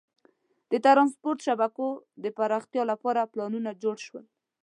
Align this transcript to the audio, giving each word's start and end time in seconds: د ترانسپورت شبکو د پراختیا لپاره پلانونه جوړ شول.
د 0.71 0.73
ترانسپورت 0.85 1.39
شبکو 1.47 1.87
د 2.23 2.25
پراختیا 2.37 2.83
لپاره 2.91 3.29
پلانونه 3.31 3.69
جوړ 3.83 3.97
شول. 4.05 4.25